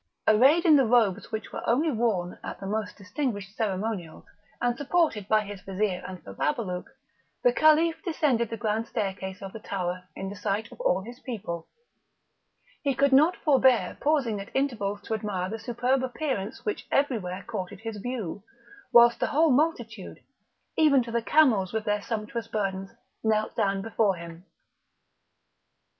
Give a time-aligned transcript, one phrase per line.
[0.27, 4.25] Arrayed in the robes which were only worn at the most distinguished ceremonials,
[4.59, 6.85] and supported by his Vizir and Bababalouk,
[7.43, 11.19] the Caliph descended the grand staircase of the tower in the sight of all his
[11.19, 11.67] people;
[12.81, 17.81] he could not forbear pausing at intervals to admire the superb appearance which everywhere courted
[17.81, 18.41] his view,
[18.91, 20.19] whilst the whole multitude,
[20.75, 22.89] even to the camels with their sumptuous burdens,
[23.23, 24.45] knelt down before him.